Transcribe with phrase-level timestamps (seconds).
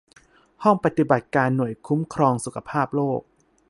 [0.63, 3.21] ห้องปฏิบัติการหน่วยคุ้มครองสุขภาพโลก